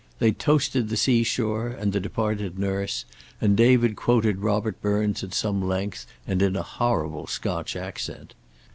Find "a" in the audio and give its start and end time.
6.55-6.63